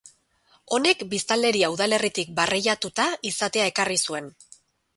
[0.77, 4.35] Honek biztanleria udalerritik barreiatuta izatea ekarri zuen.